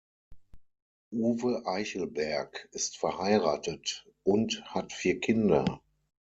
[1.13, 5.79] Uwe Eichelberg ist verheiratet und hat vier Kinder.